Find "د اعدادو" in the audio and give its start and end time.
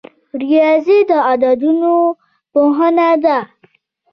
1.09-1.95